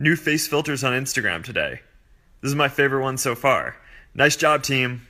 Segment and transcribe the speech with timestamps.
[0.00, 1.80] New face filters on Instagram today.
[2.40, 3.76] This is my favorite one so far.
[4.14, 5.02] Nice job, team.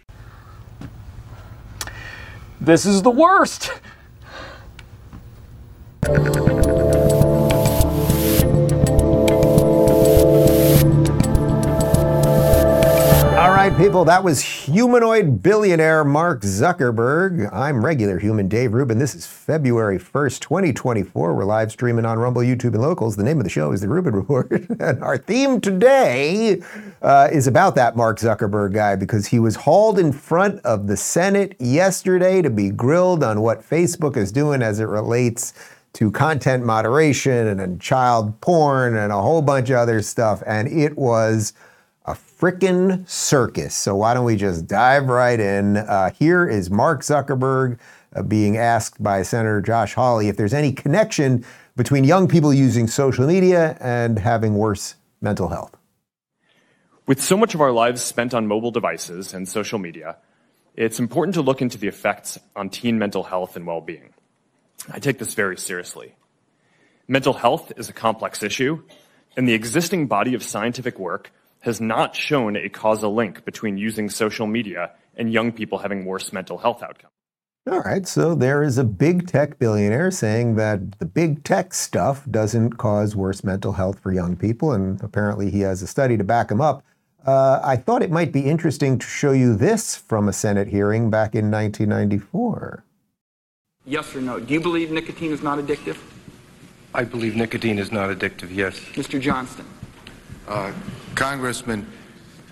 [2.59, 3.71] This is the worst.
[13.71, 17.53] Right, people, that was humanoid billionaire Mark Zuckerberg.
[17.53, 18.99] I'm regular human Dave Rubin.
[18.99, 21.35] This is February 1st, 2024.
[21.35, 23.17] We're live streaming on Rumble, YouTube, and locals.
[23.17, 24.51] The name of the show is The Rubin Report.
[24.81, 26.63] and our theme today
[27.03, 30.97] uh, is about that Mark Zuckerberg guy because he was hauled in front of the
[30.97, 35.53] Senate yesterday to be grilled on what Facebook is doing as it relates
[35.93, 40.43] to content moderation and, and child porn and a whole bunch of other stuff.
[40.47, 41.53] And it was
[42.39, 43.75] frickin' circus.
[43.75, 45.77] So why don't we just dive right in?
[45.77, 47.79] Uh, here is Mark Zuckerberg
[48.15, 51.45] uh, being asked by Senator Josh Hawley if there's any connection
[51.77, 55.77] between young people using social media and having worse mental health.
[57.07, 60.17] With so much of our lives spent on mobile devices and social media,
[60.77, 64.13] it's important to look into the effects on teen mental health and well-being.
[64.93, 66.15] I take this very seriously.
[67.09, 68.83] Mental health is a complex issue,
[69.37, 74.09] and the existing body of scientific work has not shown a causal link between using
[74.09, 77.13] social media and young people having worse mental health outcomes.
[77.71, 82.25] All right, so there is a big tech billionaire saying that the big tech stuff
[82.31, 86.25] doesn't cause worse mental health for young people, and apparently he has a study to
[86.25, 86.83] back him up.
[87.27, 91.11] Uh, I thought it might be interesting to show you this from a Senate hearing
[91.11, 92.85] back in 1994.
[93.85, 94.41] Yes or no?
[94.41, 95.99] Do you believe nicotine is not addictive?
[96.95, 98.79] I believe nicotine is not addictive, yes.
[98.95, 99.21] Mr.
[99.21, 99.67] Johnston?
[100.47, 100.73] Uh,
[101.19, 101.85] Congressman,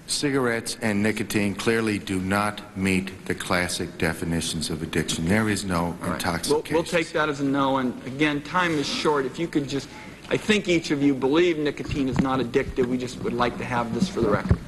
[0.09, 5.25] cigarettes and nicotine clearly do not meet the classic definitions of addiction.
[5.29, 6.75] There is no We'll, intoxication.
[6.75, 7.77] we'll take that as a no.
[7.77, 9.25] And again, time is short.
[9.25, 9.89] If you could just,
[10.31, 12.87] I think each of you believe nicotine is not addictive.
[12.87, 14.59] We just would like to have this for the record.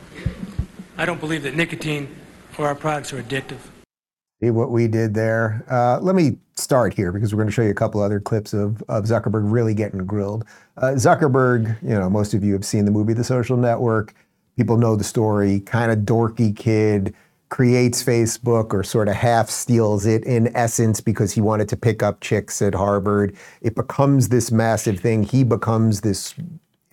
[0.96, 2.14] I don't believe that nicotine
[2.56, 3.58] or our products are addictive.
[4.40, 5.64] See what we did there?
[5.68, 8.52] Uh, let me start here because we're going to show you a couple other clips
[8.52, 10.44] of, of Zuckerberg really getting grilled.
[10.76, 14.14] Uh, Zuckerberg, you know, most of you have seen the movie The Social Network.
[14.56, 15.60] People know the story.
[15.60, 17.14] Kind of dorky kid,
[17.48, 22.02] creates Facebook or sort of half steals it in essence because he wanted to pick
[22.02, 23.34] up chicks at Harvard.
[23.62, 25.22] It becomes this massive thing.
[25.22, 26.34] He becomes this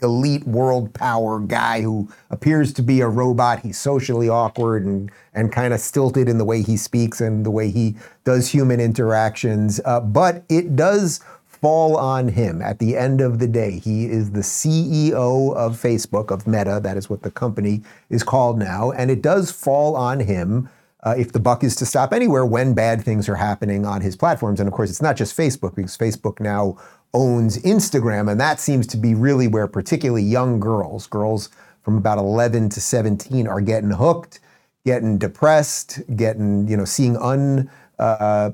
[0.06, 3.60] elite world power guy who appears to be a robot.
[3.60, 7.52] He's socially awkward and, and kind of stilted in the way he speaks and the
[7.52, 9.82] way he does human interactions.
[9.84, 11.20] Uh, but it does
[11.66, 13.80] fall on him at the end of the day.
[13.80, 18.60] He is the CEO of Facebook, of Meta, that is what the company is called
[18.60, 18.92] now.
[18.92, 20.70] And it does fall on him.
[21.02, 24.16] Uh, if the buck is to stop anywhere when bad things are happening on his
[24.16, 24.60] platforms.
[24.60, 26.78] And of course, it's not just Facebook, because Facebook now
[27.16, 31.50] owns Instagram, and that seems to be really where particularly young girls, girls
[31.82, 34.42] from about 11 to 17, are getting hooked,
[34.86, 38.52] getting depressed, getting you know seeing un uh,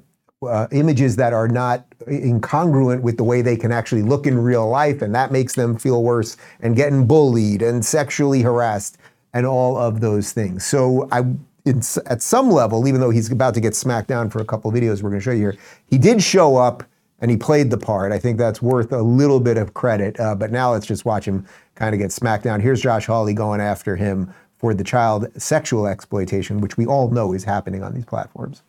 [0.48, 4.70] uh, images that are not incongruent with the way they can actually look in real
[4.70, 9.00] life, and that makes them feel worse, and getting bullied and sexually harassed,
[9.34, 10.64] and all of those things.
[10.66, 11.26] So I.
[11.64, 14.72] It's, at some level, even though he's about to get smacked down for a couple
[14.72, 15.58] of videos we're going to show you here,
[15.92, 16.82] he did show up
[17.22, 18.12] and he played the part.
[18.12, 20.20] I think that's worth a little bit of credit.
[20.20, 21.46] Uh, but now let's just watch him
[21.76, 22.59] kind of get smacked down.
[22.59, 27.34] Here's Josh Hawley going after him for the child sexual exploitation, which we all know
[27.34, 28.64] is happening on these platforms.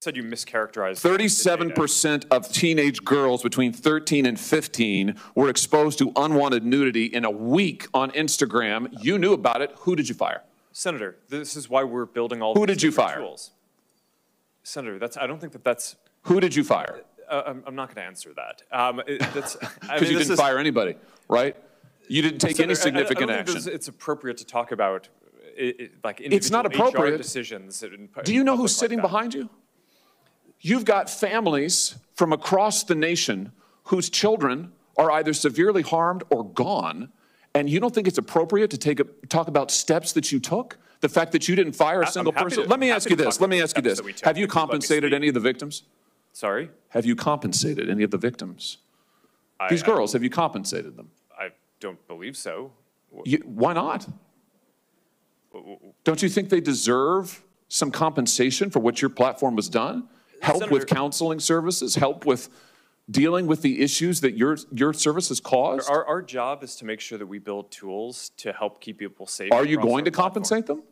[0.00, 1.00] Said you mischaracterized.
[1.02, 7.30] 37% of teenage girls between 13 and 15 were exposed to unwanted nudity in a
[7.32, 8.88] week on Instagram.
[9.02, 9.72] You knew about it.
[9.80, 10.42] Who did you fire?
[10.70, 13.18] Senator, this is why we're building all Who these did you fire?
[13.18, 13.50] Tools.
[14.62, 15.96] Senator, that's I don't think that that's.
[16.22, 17.02] Who did you fire?
[17.28, 18.62] Uh, I'm, I'm not going to answer that.
[18.76, 19.56] Um, I Because
[20.00, 20.96] mean, you didn't is- fire anybody,
[21.28, 21.56] right?
[22.08, 23.72] You didn't take any Senator, I- I- I significant action.
[23.72, 25.08] It's appropriate to talk about
[25.60, 27.16] i i like It's not individual HR appropriate.
[27.18, 27.82] decisions.
[27.82, 29.50] in Do you know who's sitting behind you?
[30.60, 33.52] You've got families from across the nation
[33.84, 37.10] whose children are either severely harmed or gone,
[37.54, 40.78] and you don't think it's appropriate to take a, talk about steps that you took?
[41.00, 42.64] The fact that you didn't fire a single person?
[42.64, 43.40] to- Let me happy ask you this.
[43.40, 43.98] Let me ask you this.
[43.98, 45.82] that we took Have you let me compensated any of the victims?
[46.38, 48.78] Sorry, Have you compensated any of the victims?
[49.58, 51.10] I- These I- girls, have you compensated them?
[51.36, 51.48] I
[51.80, 52.70] don't believe so.
[53.24, 54.06] You, why not?
[56.04, 60.08] Don't you think they deserve some compensation for what your platform has done?
[60.40, 62.48] Help Senator- with counseling services, help with
[63.10, 65.90] dealing with the issues that your, your services caused?
[65.90, 69.26] Our, our job is to make sure that we build tools to help keep people
[69.26, 69.50] safe.
[69.50, 70.30] Are you across going our to platform.
[70.44, 70.84] compensate them?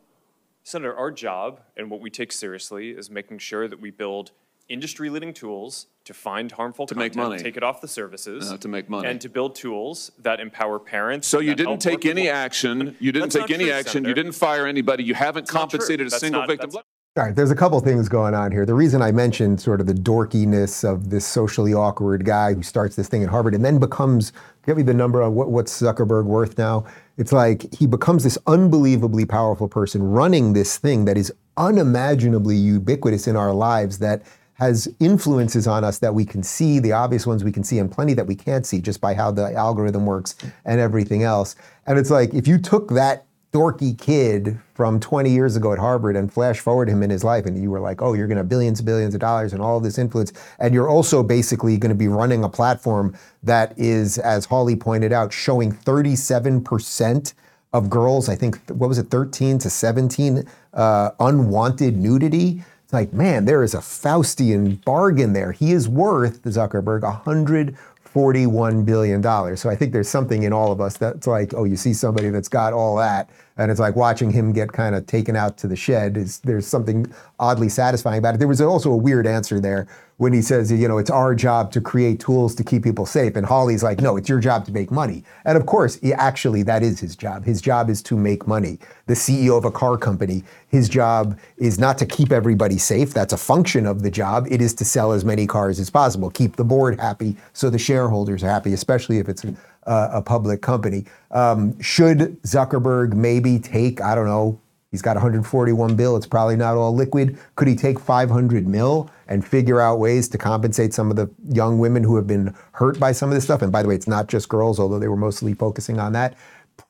[0.63, 4.31] Senator, our job and what we take seriously is making sure that we build
[4.69, 7.43] industry-leading tools to find harmful To make content, money.
[7.43, 9.07] take it off the services, Uh, to make money.
[9.07, 11.27] and to build tools that empower parents.
[11.27, 13.65] So you that didn't help take work any with- action, you didn't That's take any
[13.65, 14.13] true, action, you Senator.
[14.13, 15.59] didn't fire anybody, you haven't not true.
[15.59, 16.69] compensated a That's single not- victim.
[16.71, 16.83] that's-
[17.17, 18.63] All right, there's a couple things going on here.
[18.63, 22.95] The reason I mentioned sort of the dorkiness of this socially awkward guy who starts
[22.95, 24.31] this thing at Harvard and then becomes,
[24.67, 26.85] give me the number on what, what's Zuckerberg worth now?
[27.17, 33.27] It's like he becomes this unbelievably powerful person running this thing that is unimaginably ubiquitous
[33.27, 34.21] in our lives that
[34.57, 37.91] has influences on us that we can see, the obvious ones we can see, and
[37.91, 41.55] plenty that we can't see just by how the algorithm works and everything else.
[41.85, 46.15] And it's like if you took that dorky kid from 20 years ago at Harvard
[46.15, 48.41] and flash forward him in his life, and you were like, oh, you're going to
[48.41, 51.89] have billions and billions of dollars and all this influence, and you're also basically going
[51.89, 57.33] to be running a platform that is, as Hawley pointed out, showing 37%
[57.73, 62.63] of girls, I think, what was it, 13 to 17, uh, unwanted nudity.
[62.87, 65.51] It's like, man, there is a Faustian bargain there.
[65.51, 69.59] He is worth, Zuckerberg, 141 billion dollars.
[69.59, 72.29] So I think there's something in all of us that's like, oh, you see somebody
[72.29, 75.67] that's got all that, and it's like watching him get kind of taken out to
[75.67, 76.17] the shed.
[76.17, 78.37] Is there's something oddly satisfying about it?
[78.37, 79.87] There was also a weird answer there
[80.17, 83.35] when he says, you know, it's our job to create tools to keep people safe,
[83.35, 85.23] and Hawley's like, no, it's your job to make money.
[85.45, 87.45] And of course, he, actually, that is his job.
[87.45, 88.79] His job is to make money.
[89.05, 93.13] The CEO of a car company, his job is not to keep everybody safe.
[93.13, 94.47] That's a function of the job.
[94.49, 97.77] It is to sell as many cars as possible, keep the board happy, so the
[97.77, 99.45] shareholders are happy, especially if it's
[99.87, 101.05] a, a public company.
[101.31, 104.59] Um, should Zuckerberg maybe take, I don't know,
[104.91, 106.15] he's got 141 bill.
[106.15, 107.37] It's probably not all liquid.
[107.55, 111.79] Could he take 500 mil and figure out ways to compensate some of the young
[111.79, 113.61] women who have been hurt by some of this stuff?
[113.61, 116.37] And by the way, it's not just girls, although they were mostly focusing on that.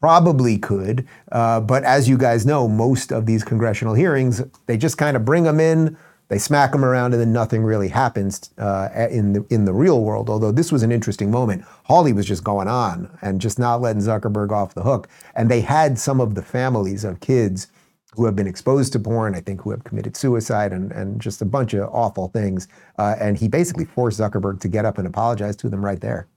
[0.01, 4.97] Probably could, uh, but as you guys know, most of these congressional hearings, they just
[4.97, 5.97] kind of bring them in,
[6.29, 10.01] they smack them around, and then nothing really happens uh, in the in the real
[10.01, 10.29] world.
[10.29, 14.01] Although this was an interesting moment, Hawley was just going on and just not letting
[14.01, 17.67] Zuckerberg off the hook, and they had some of the families of kids
[18.15, 21.41] who have been exposed to porn, I think, who have committed suicide and, and just
[21.41, 22.67] a bunch of awful things.
[22.97, 26.27] Uh, and he basically forced Zuckerberg to get up and apologize to them right there.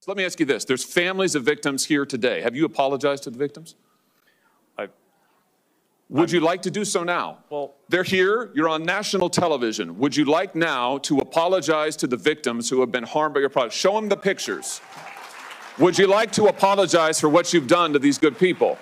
[0.00, 0.64] So let me ask you this.
[0.64, 2.40] There's families of victims here today.
[2.40, 3.76] Have you apologized to the victims?
[6.12, 7.38] I- Would you like to do so now?
[7.50, 8.50] Well- they're here.
[8.54, 9.98] You're on national television.
[9.98, 13.48] Would you like now to apologize to the victims who have been harmed by your
[13.48, 13.74] product?
[13.74, 14.80] Show them the pictures.
[15.78, 18.76] Would you like to apologize for what you've done to these good people?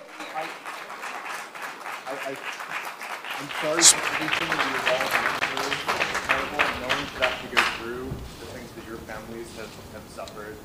[2.07, 5.71] I'm sorry for everything that you've all been through.
[5.71, 6.57] It's terrible.
[6.81, 8.05] No one should have to go through
[8.41, 10.55] the things that your families have, have suffered.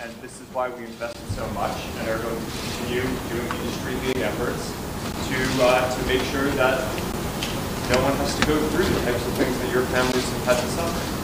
[0.00, 4.22] And this is why we invested so much and are going to continue doing industry-leading
[4.22, 4.72] efforts
[5.28, 6.80] to, uh, to make sure that
[7.92, 10.56] no one has to go through the types of things that your families have had
[10.56, 11.21] to suffer.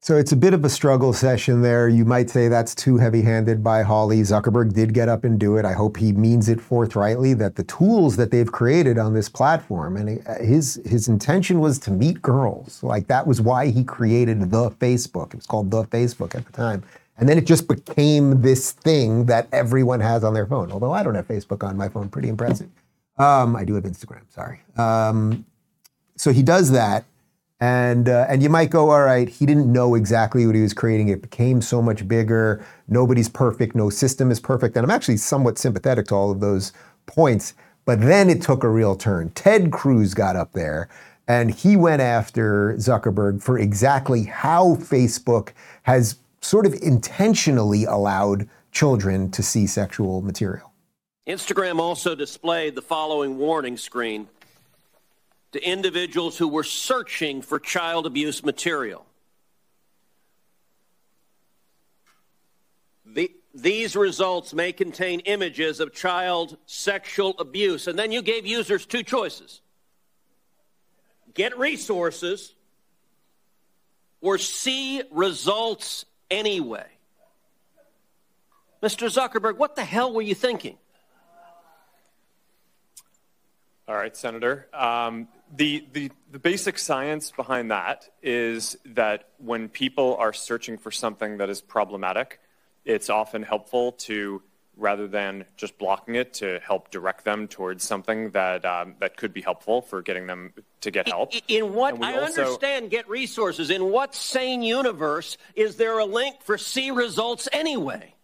[0.00, 1.88] So it's a bit of a struggle session there.
[1.88, 4.20] You might say that's too heavy handed by Hawley.
[4.20, 5.64] Zuckerberg did get up and do it.
[5.64, 9.96] I hope he means it forthrightly that the tools that they've created on this platform,
[9.96, 12.82] and his, his intention was to meet girls.
[12.82, 15.28] Like that was why he created the Facebook.
[15.28, 16.82] It was called the Facebook at the time.
[17.16, 20.72] And then it just became this thing that everyone has on their phone.
[20.72, 22.68] Although I don't have Facebook on my phone, pretty impressive.
[23.18, 24.60] Um, I do have Instagram, sorry.
[24.76, 25.46] Um,
[26.16, 27.04] so he does that.
[27.60, 30.74] And, uh, and you might go, all right, he didn't know exactly what he was
[30.74, 31.08] creating.
[31.08, 32.64] It became so much bigger.
[32.88, 33.74] Nobody's perfect.
[33.74, 34.76] No system is perfect.
[34.76, 36.72] And I'm actually somewhat sympathetic to all of those
[37.06, 37.54] points.
[37.84, 39.30] But then it took a real turn.
[39.30, 40.88] Ted Cruz got up there
[41.26, 45.50] and he went after Zuckerberg for exactly how Facebook
[45.84, 50.72] has sort of intentionally allowed children to see sexual material.
[51.26, 54.28] Instagram also displayed the following warning screen
[55.54, 59.06] to individuals who were searching for child abuse material.
[63.06, 67.86] The, these results may contain images of child sexual abuse.
[67.86, 69.60] And then you gave users two choices
[71.34, 72.52] get resources
[74.20, 76.86] or see results anyway.
[78.82, 79.08] Mr.
[79.08, 80.78] Zuckerberg, what the hell were you thinking?
[83.86, 84.66] All right, Senator.
[84.72, 90.90] Um, the, the, the basic science behind that is that when people are searching for
[90.90, 92.40] something that is problematic,
[92.84, 94.42] it's often helpful to
[94.76, 99.32] rather than just blocking it to help direct them towards something that um, that could
[99.32, 101.32] be helpful for getting them to get help.
[101.48, 103.70] In what I also, understand, get resources.
[103.70, 108.14] In what sane universe is there a link for see results anyway?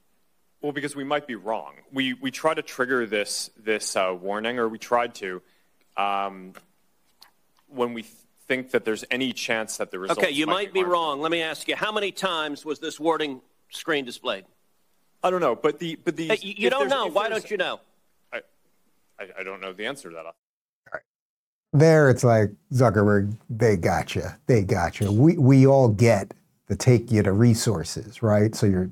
[0.60, 1.74] Well, because we might be wrong.
[1.92, 5.40] We we try to trigger this this uh, warning, or we tried to,
[5.96, 6.52] um,
[7.70, 10.20] when we think that there's any chance that the results.
[10.20, 11.20] Okay, you might, be, be wrong.
[11.20, 14.44] Let me ask you: How many times was this wording screen displayed?
[15.22, 17.06] I don't know, but the but the Hey, you you don't know.
[17.06, 17.80] Why don't you know?
[18.32, 18.40] I,
[19.18, 20.26] I, I don't know the answer to that.
[20.26, 20.34] All
[20.92, 21.02] right.
[21.72, 23.36] There, it's like Zuckerberg.
[23.48, 24.24] They got you.
[24.46, 25.12] They got you.
[25.12, 26.34] We we all get
[26.68, 28.54] the take you to resources, right?
[28.54, 28.90] So you're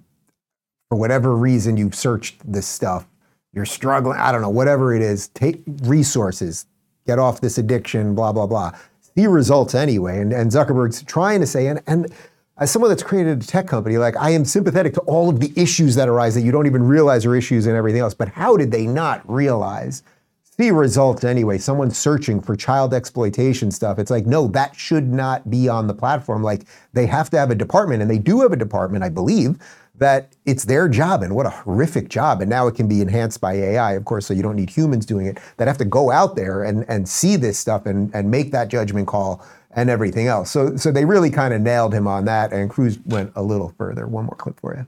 [0.89, 3.07] for whatever reason you've searched this stuff.
[3.53, 4.19] You're struggling.
[4.19, 4.51] I don't know.
[4.51, 6.67] Whatever it is, take resources.
[7.09, 8.15] Get off this addiction.
[8.15, 8.73] Blah blah blah.
[9.01, 10.21] See results anyway.
[10.21, 12.13] And and Zuckerberg's trying to say and and
[12.59, 15.51] as someone that's created a tech company, like I am sympathetic to all of the
[15.57, 18.13] issues that arise that you don't even realize are issues and everything else.
[18.13, 20.03] But how did they not realize?
[20.43, 21.57] See results anyway.
[21.57, 23.99] Someone searching for child exploitation stuff.
[23.99, 26.43] It's like, no, that should not be on the platform.
[26.43, 29.57] Like they have to have a department, and they do have a department, I believe,
[29.99, 31.23] that it's their job.
[31.23, 32.41] And what a horrific job.
[32.41, 35.07] And now it can be enhanced by AI, of course, so you don't need humans
[35.07, 38.31] doing it, that have to go out there and, and see this stuff and, and
[38.31, 40.51] make that judgment call and everything else.
[40.51, 43.75] So, so they really kind of nailed him on that, and Cruz went a little
[43.77, 44.07] further.
[44.07, 44.87] One more clip for you.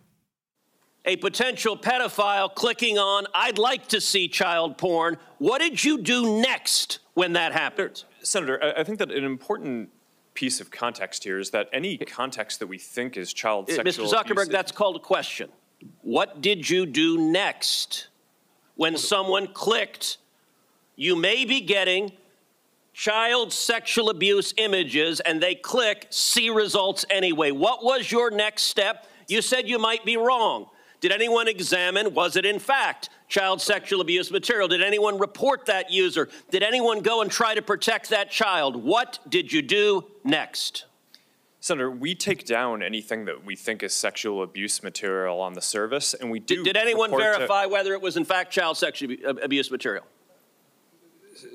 [1.05, 5.17] A potential pedophile clicking on, I'd like to see child porn.
[5.39, 8.05] What did you do next when that happened?
[8.23, 9.91] Senator, I, I think that an important
[10.41, 14.07] piece of context here is that any context that we think is child Uh, sexual
[14.07, 14.11] Mr.
[14.11, 15.51] Zuckerberg, abuse, that's called a question.
[16.01, 18.09] What did you do next
[18.75, 20.17] when someone clicked,
[20.97, 22.13] you may be getting
[22.95, 27.51] child sexual abuse images, and they click, see results anyway?
[27.51, 29.07] What was your next step?
[29.29, 30.71] You said you might be wrong.
[31.01, 34.69] Did anyone examine, was it in fact child sexual abuse material?
[34.69, 36.29] Did anyone report that user?
[36.51, 38.77] Did anyone go and try to protect that child?
[38.77, 40.85] What did you do next?
[41.61, 46.15] Senator, we take down anything that we think is sexual abuse material on the service,
[46.15, 46.57] and we do.
[46.57, 50.05] Did, did anyone report to- verify whether it was in fact child sexual abuse material?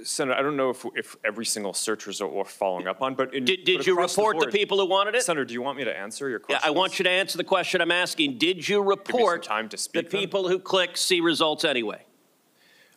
[0.04, 3.34] Senator, I don't know if, if every single search result we're following up on, but
[3.34, 5.24] in, Did, did but you across report the, board- people who wanted it?
[5.24, 6.56] Senator, do you want me to answer your question?
[6.56, 6.76] Yeah, question?
[6.76, 8.38] I want you to answer the question I'm asking.
[8.38, 10.22] Did you report time to the speak, then.
[10.22, 12.04] people who click see results anyway?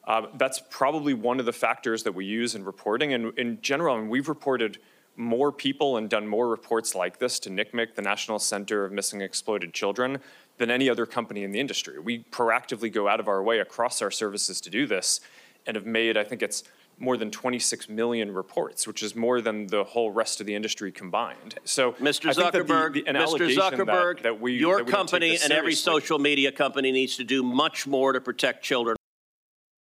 [0.04, 3.12] Um, that's probably one of the factors that we use in reporting.
[3.12, 4.78] And in general, I mean, we've reported
[5.16, 9.20] more people and done more reports like this to NCMEC, the National Center of Missing
[9.20, 10.18] and Exploited Children,
[10.56, 11.98] than any other company in the industry.
[11.98, 15.20] We proactively go out of our way across our services to do this
[15.66, 16.64] and have made, I think it's
[16.98, 20.90] more than 26 million reports, which is more than the whole rest of the industry
[20.92, 21.54] combined.
[21.64, 22.30] So, Mr.
[22.30, 23.16] I think that the- Zuckerberg, the- Mr.
[23.16, 27.16] allegation that- Zuckerberg, that we- your that we company and every social media company needs
[27.16, 28.96] to do much more to protect children.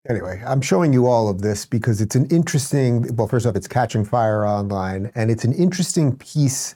[0.08, 3.14] Anyway, I'm showing you all of this because it's an interesting.
[3.16, 6.74] Well, first off, it's catching fire online, and it's an interesting piece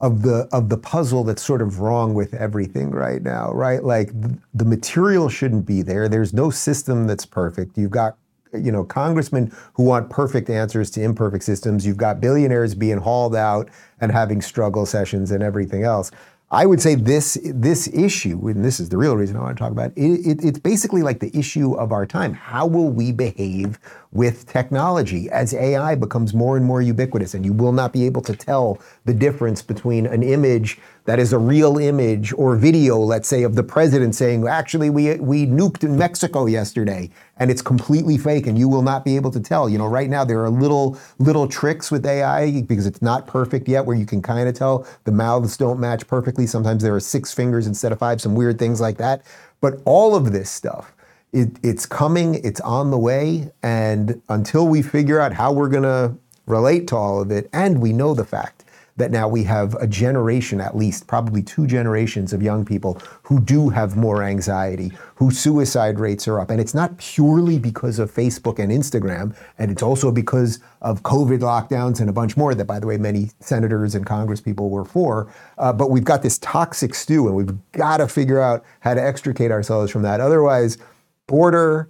[0.00, 3.82] of the of the puzzle that's sort of wrong with everything right now, right?
[3.82, 6.08] Like th- the material shouldn't be there.
[6.08, 7.78] There's no system that's perfect.
[7.78, 8.18] You've got
[8.54, 11.86] you know congressmen who want perfect answers to imperfect systems.
[11.86, 13.68] You've got billionaires being hauled out
[14.00, 16.10] and having struggle sessions and everything else.
[16.50, 19.60] I would say this this issue, and this is the real reason I want to
[19.60, 22.32] talk about it, it, it's basically like the issue of our time.
[22.32, 23.78] How will we behave
[24.14, 28.22] with technology as AI becomes more and more ubiquitous, and you will not be able
[28.22, 33.28] to tell the difference between an image that is a real image or video, let's
[33.28, 38.16] say, of the president saying, "Actually, we we nuked in Mexico yesterday," and it's completely
[38.16, 39.68] fake, and you will not be able to tell.
[39.68, 43.68] You know, right now there are little little tricks with AI because it's not perfect
[43.68, 46.46] yet, where you can kind of tell the mouths don't match perfectly.
[46.46, 49.22] Sometimes there are six fingers instead of five, some weird things like that.
[49.60, 50.94] But all of this stuff,
[51.34, 56.16] it, it's coming, it's on the way, and until we figure out how we're gonna
[56.46, 58.64] relate to all of it, and we know the fact
[58.96, 63.40] that now we have a generation, at least probably two generations of young people who
[63.40, 66.48] do have more anxiety, whose suicide rates are up.
[66.48, 71.40] And it's not purely because of Facebook and Instagram, and it's also because of COVID
[71.40, 75.32] lockdowns and a bunch more that, by the way, many senators and congresspeople were for.
[75.58, 79.02] Uh, but we've got this toxic stew, and we've got to figure out how to
[79.02, 80.20] extricate ourselves from that.
[80.20, 80.78] Otherwise,
[81.26, 81.88] border,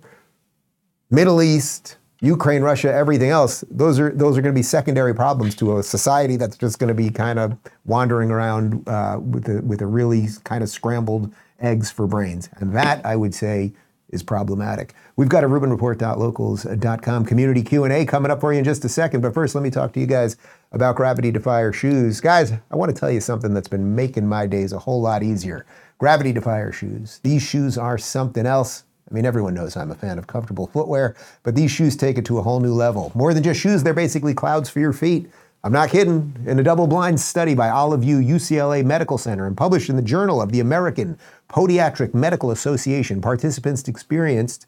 [1.11, 5.55] Middle East, Ukraine, Russia, everything else, those are those are going to be secondary problems
[5.57, 9.61] to a society that's just going to be kind of wandering around uh, with a,
[9.63, 13.73] with a really kind of scrambled eggs for brains, and that I would say
[14.09, 14.95] is problematic.
[15.17, 18.89] We've got a RubinReport.locals.com community Q and A coming up for you in just a
[18.89, 20.37] second, but first let me talk to you guys
[20.73, 22.53] about Gravity Defyer shoes, guys.
[22.53, 25.67] I want to tell you something that's been making my days a whole lot easier.
[25.99, 27.21] Gravity Defyer shoes.
[27.23, 28.85] These shoes are something else.
[29.15, 32.25] I mean, everyone knows I'm a fan of comfortable footwear, but these shoes take it
[32.25, 33.13] to a whole new level.
[33.15, 35.31] More than just shoes, they're basically clouds for your feet.
[35.63, 36.35] I'm not kidding.
[36.49, 40.43] In a double blind study by Olive UCLA Medical Center and published in the Journal
[40.43, 41.17] of the American
[41.49, 44.67] Podiatric Medical Association, participants experienced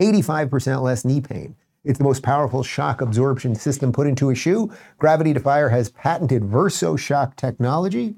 [0.00, 1.54] 85% less knee pain.
[1.84, 4.72] It's the most powerful shock absorption system put into a shoe.
[4.96, 8.14] Gravity Defyer has patented VersoShock technology.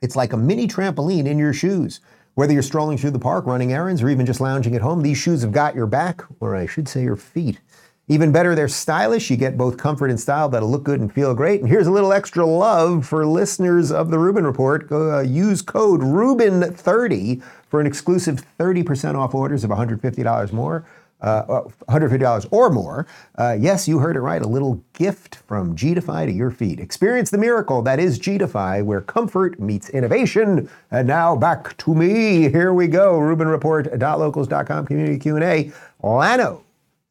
[0.00, 2.00] It's like a mini trampoline in your shoes.
[2.34, 5.18] Whether you're strolling through the park, running errands, or even just lounging at home, these
[5.18, 7.60] shoes have got your back, or I should say your feet.
[8.08, 9.30] Even better, they're stylish.
[9.30, 11.60] You get both comfort and style that'll look good and feel great.
[11.60, 14.88] And here's a little extra love for listeners of the Rubin Report.
[14.88, 20.84] Go, uh, use code RUBIN30 for an exclusive 30% off orders of $150 more.
[21.24, 23.06] Uh, $150 or more.
[23.38, 24.42] Uh, yes, you heard it right.
[24.42, 26.78] A little gift from G-Defy to your feet.
[26.78, 30.68] Experience the miracle that is G-Defy, where comfort meets innovation.
[30.90, 32.50] And now back to me.
[32.50, 33.14] Here we go.
[33.14, 35.72] RubinReport.locals.com community Q&A.
[36.02, 36.60] Lano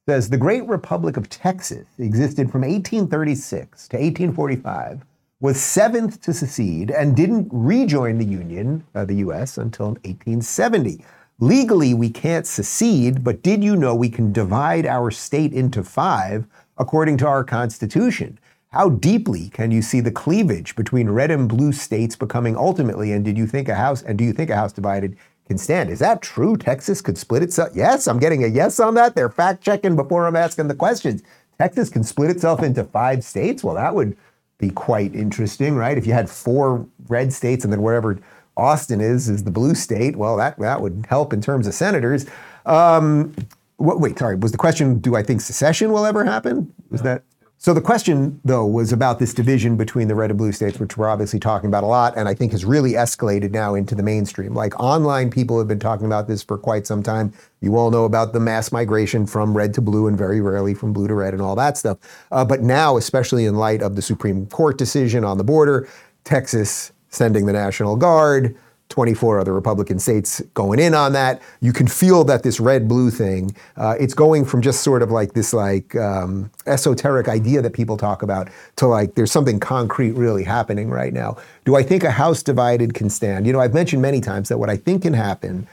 [0.07, 5.01] says the Great Republic of Texas existed from 1836 to 1845,
[5.39, 11.03] was seventh to secede, and didn't rejoin the Union, uh, the U.S., until 1870.
[11.43, 16.47] Legally, we can't secede, but did you know we can divide our state into five
[16.77, 18.39] according to our Constitution?
[18.69, 23.11] How deeply can you see the cleavage between red and blue states becoming ultimately?
[23.11, 25.89] And did you think a house and do you think a house divided can stand?
[25.89, 26.55] Is that true?
[26.55, 27.71] Texas could split itself?
[27.75, 29.13] Yes, I'm getting a yes on that.
[29.13, 31.23] They're fact checking before I'm asking the questions.
[31.57, 33.65] Texas can split itself into five states.
[33.65, 34.15] Well, that would
[34.59, 35.97] be quite interesting, right?
[35.97, 38.17] If you had four red states and then wherever
[38.55, 40.15] Austin is is the blue state.
[40.15, 42.25] Well, that that would help in terms of senators.
[42.65, 43.35] Um,
[43.77, 44.35] wait, sorry.
[44.35, 44.99] Was the question?
[44.99, 46.73] Do I think secession will ever happen?
[46.89, 47.23] Was that?
[47.63, 50.97] So the question, though, was about this division between the red and blue states, which
[50.97, 54.03] we're obviously talking about a lot, and I think has really escalated now into the
[54.03, 54.53] mainstream.
[54.53, 57.31] Like online people have been talking about this for quite some time.
[57.61, 60.91] You all know about the mass migration from red to blue and very rarely from
[60.91, 61.99] blue to red and all that stuff.
[62.33, 65.87] Uh, but now, especially in light of the Supreme Court decision on the border,
[66.25, 68.55] Texas sending the National Guard,
[68.89, 71.41] 24 other Republican states going in on that.
[71.61, 75.09] You can feel that this red blue thing, uh, it's going from just sort of
[75.09, 80.11] like this like um, esoteric idea that people talk about to like there's something concrete
[80.11, 81.37] really happening right now.
[81.65, 83.47] Do I think a house divided can stand?
[83.47, 85.67] You know, I've mentioned many times that what I think can happen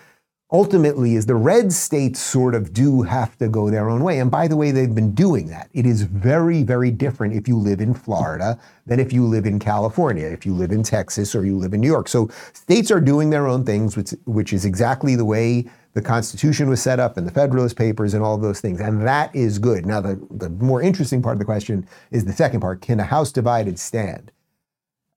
[0.53, 4.19] ultimately is the red states sort of do have to go their own way.
[4.19, 5.71] And by the way, they've been doing that.
[5.73, 9.59] It is very, very different if you live in Florida than if you live in
[9.59, 12.09] California, if you live in Texas or you live in New York.
[12.09, 16.69] So states are doing their own things, which, which is exactly the way the Constitution
[16.69, 18.81] was set up and the Federalist Papers and all those things.
[18.81, 19.87] And that is good.
[19.87, 23.05] Now, the, the more interesting part of the question is the second part can a
[23.05, 24.31] house divided stand?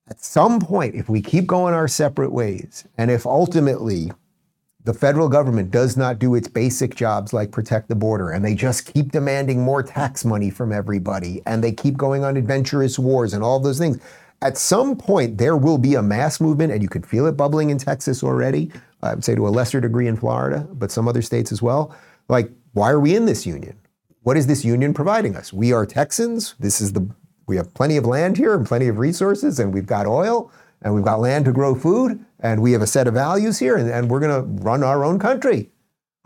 [0.10, 4.12] At some point, if we keep going our separate ways, and if ultimately
[4.86, 8.54] the federal government does not do its basic jobs like protect the border, and they
[8.54, 13.34] just keep demanding more tax money from everybody, and they keep going on adventurous wars
[13.34, 14.00] and all those things.
[14.42, 17.70] At some point, there will be a mass movement, and you can feel it bubbling
[17.70, 18.72] in Texas already.
[19.02, 21.96] I would say to a lesser degree in Florida, but some other states as well.
[22.28, 23.78] Like, why are we in this union?
[24.24, 25.54] What is this union providing us?
[25.54, 26.56] We are Texans.
[26.60, 27.08] This is the
[27.46, 30.50] we have plenty of land here and plenty of resources, and we've got oil
[30.84, 33.78] and we've got land to grow food, and we have a set of values here,
[33.78, 35.70] and, and we're going to run our own country.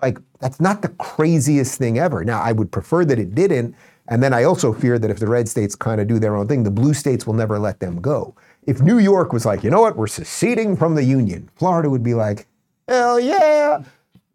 [0.02, 2.24] Like, that's not the craziest thing ever.
[2.24, 3.76] Now, I would prefer that it didn't.
[4.10, 6.48] And then I also fear that if the red states kind of do their own
[6.48, 8.36] thing, the blue states will never let them go.
[8.66, 12.04] If New York was like, you know what, we're seceding from the Union, Florida would
[12.04, 12.48] be like,
[12.88, 13.84] hell yeah.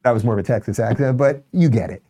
[0.03, 2.03] That was more of a Texas accent, but you get it.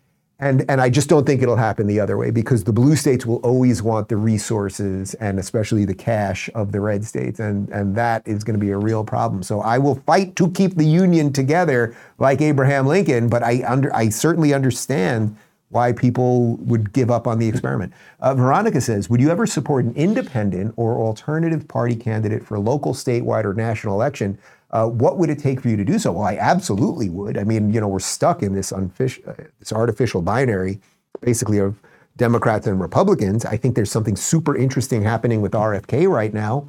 [0.43, 3.25] And, and I just don't think it'll happen the other way because the blue states
[3.25, 7.39] will always want the resources and especially the cash of the red states.
[7.39, 9.45] And, and that is going to be a real problem.
[9.45, 13.95] So I will fight to keep the union together like Abraham Lincoln, but I, under,
[13.95, 15.37] I certainly understand
[15.69, 17.93] why people would give up on the experiment.
[18.19, 22.95] Uh, Veronica says, would you ever support an independent or alternative party candidate for local,
[22.95, 24.37] statewide, or national election
[24.73, 26.13] uh, what would it take for you to do so?
[26.13, 27.37] Well, I absolutely would.
[27.37, 30.81] I mean, you know, we're stuck in this, unfish, uh, this artificial binary,
[31.21, 31.79] basically of
[32.17, 33.45] Democrats and Republicans.
[33.45, 36.69] I think there's something super interesting happening with RFK right now,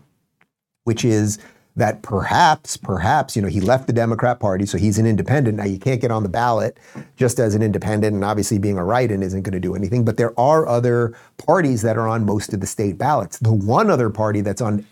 [0.83, 1.39] which is
[1.75, 5.57] that perhaps, perhaps, you know, he left the Democrat Party, so he's an independent.
[5.57, 6.77] Now, you can't get on the ballot
[7.15, 10.05] just as an independent, and obviously being a write-in isn't going to do anything.
[10.05, 13.39] But there are other parties that are on most of the state ballots.
[13.39, 14.85] The one other party that's on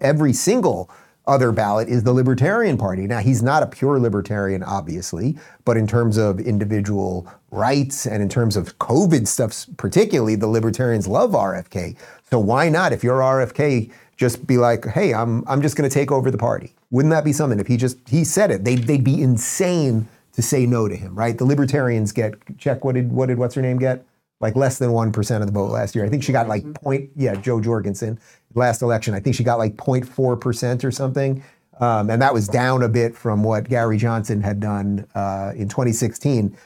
[0.00, 0.90] every single
[1.26, 3.06] other ballot is the Libertarian Party.
[3.06, 8.28] Now, he's not a pure libertarian, obviously, but in terms of individual rights and in
[8.28, 11.96] terms of COVID stuff, particularly, the Libertarians love RFK.
[12.30, 15.94] So why not, if you're RFK, just be like, hey, I'm, I'm just going to
[15.94, 16.74] take over the party.
[16.90, 18.64] Wouldn't that be something if he just he said it?
[18.64, 21.36] They'd, they'd be insane to say no to him, right?
[21.36, 22.84] The libertarians get check.
[22.84, 24.04] What did what did what's her name get?
[24.40, 26.04] Like less than one percent of the vote last year.
[26.04, 26.72] I think she got like mm-hmm.
[26.72, 27.10] point.
[27.16, 28.18] Yeah, Jo Jorgensen
[28.54, 29.14] last election.
[29.14, 31.42] I think she got like 0.4 percent or something.
[31.80, 35.68] Um, and that was down a bit from what Gary Johnson had done uh, in
[35.68, 36.56] 2016.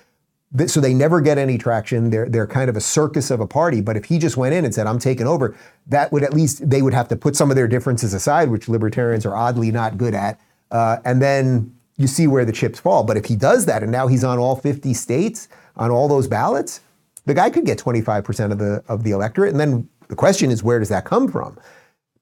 [0.66, 2.09] So they never get any traction.
[2.11, 3.83] They're they're kind of a circus of a party.
[3.83, 5.55] But if he just went in and said, "I'm taking over,"
[5.87, 8.66] that would at least they would have to put some of their differences aside, which
[8.66, 13.05] libertarians are oddly not good at, uh, and then you see where the chips fall.
[13.05, 16.29] But if he does that, and now he's on all 50 states on all those
[16.29, 16.81] ballots,
[17.27, 19.51] the guy could get 25% of the of the electorate.
[19.51, 21.59] And then the question is, where does that come from?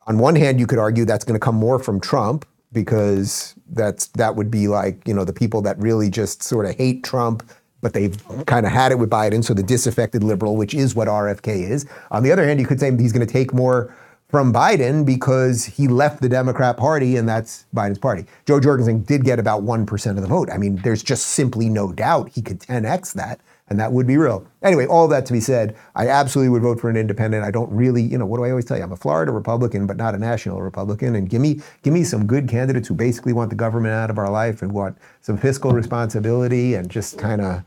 [0.07, 4.09] On one hand, you could argue that's going to come more from Trump because that's
[4.09, 7.49] that would be like you know the people that really just sort of hate Trump,
[7.81, 8.16] but they've
[8.47, 11.87] kind of had it with Biden, so the disaffected liberal, which is what RFK is.
[12.11, 13.95] On the other hand, you could say he's going to take more
[14.29, 18.27] from Biden because he left the Democrat Party and that's Biden's party.
[18.45, 20.51] Jo Jorgensen did get about 1% of the vote.
[20.51, 24.16] I mean, there's just simply no doubt he could 10x that and that would be
[24.16, 24.46] real.
[24.62, 27.44] Anyway, all that to be said, I absolutely would vote for an independent.
[27.44, 28.85] I don't really, you know, what do I always tell you?
[28.85, 31.16] I'm a Florida Republican, but not a national Republican.
[31.16, 34.18] And give me, give me some good candidates who basically want the government out of
[34.18, 37.64] our life and want some fiscal responsibility and just kind of,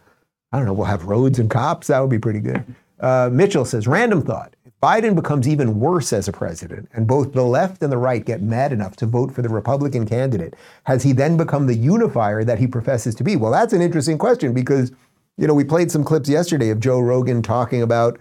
[0.52, 1.88] I don't know, we'll have roads and cops.
[1.88, 2.64] That would be pretty good.
[3.00, 4.56] Uh, Mitchell says, random thought.
[4.66, 8.26] If Biden becomes even worse as a president and both the left and the right
[8.26, 12.44] get mad enough to vote for the Republican candidate, has he then become the unifier
[12.44, 13.36] that he professes to be?
[13.36, 14.92] Well, that's an interesting question because
[15.40, 18.20] you know, we played some clips yesterday of Joe Rogan talking about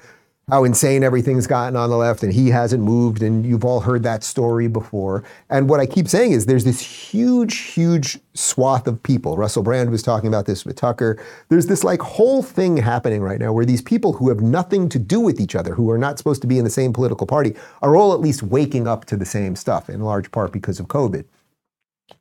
[0.49, 4.05] how insane everything's gotten on the left and he hasn't moved, and you've all heard
[4.05, 5.25] that story before.
[5.51, 9.37] And what I keep saying is there's this huge, huge swath of people.
[9.37, 11.23] Russell Brand was talking about this with Tucker.
[11.49, 14.99] There's this like whole thing happening right now where these people who have nothing to
[14.99, 17.55] do with each other, who are not supposed to be in the same political party,
[17.83, 20.87] are all at least waking up to the same stuff, in large part because of
[20.87, 21.25] COVID.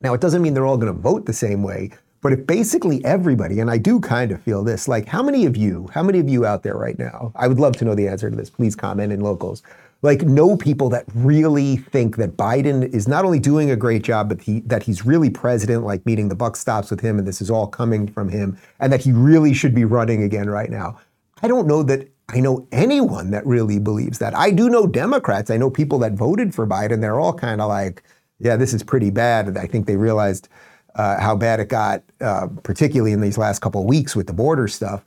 [0.02, 3.04] Now, it doesn't mean they're all going to vote the same way, but if basically
[3.04, 6.18] everybody, and I do kind of feel this, like how many of you, how many
[6.18, 8.50] of you out there right now, I would love to know the answer to this,
[8.50, 9.62] please comment in locals,
[10.02, 14.28] like know people that really think that Biden is not only doing a great job,
[14.28, 17.40] but he, that he's really president, like meeting the buck stops with him, and this
[17.40, 20.98] is all coming from him, and that he really should be running again right now.
[21.42, 24.36] I don't know that I know anyone that really believes that.
[24.36, 25.50] I do know Democrats.
[25.50, 27.00] I know people that voted for Biden.
[27.00, 28.02] They're all kind of like,
[28.38, 29.48] yeah, this is pretty bad.
[29.48, 30.48] And I think they realized
[30.94, 34.32] uh, how bad it got, uh, particularly in these last couple of weeks with the
[34.32, 35.04] border stuff.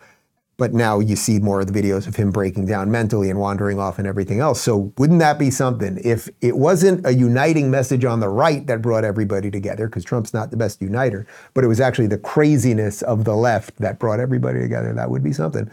[0.57, 3.79] But now you see more of the videos of him breaking down mentally and wandering
[3.79, 4.61] off and everything else.
[4.61, 5.99] So wouldn't that be something?
[6.03, 10.35] If it wasn't a uniting message on the right that brought everybody together, because Trump's
[10.35, 14.19] not the best uniter, but it was actually the craziness of the left that brought
[14.19, 15.69] everybody together, that would be something.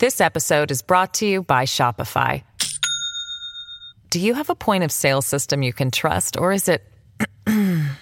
[0.00, 2.42] This episode is brought to you by Shopify.
[4.10, 6.82] Do you have a point of sale system you can trust, or is it